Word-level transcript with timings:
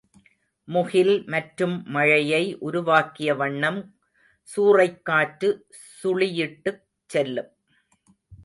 முகில் 0.67 1.11
மற்றும் 1.25 1.75
மழையை 1.87 2.41
உருவாக்கிய 2.59 3.35
வண்ணம் 3.35 3.79
சூறைக்காற்று 4.49 5.51
சுழியிட்டுச் 5.99 6.83
செல்லும். 7.09 7.51